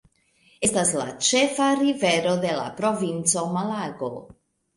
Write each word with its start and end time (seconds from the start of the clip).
Estas 0.67 0.93
la 1.01 1.05
ĉefa 1.27 1.67
rivero 1.81 2.33
de 2.47 2.55
la 2.61 2.65
provinco 2.81 3.45
Malago. 3.59 4.11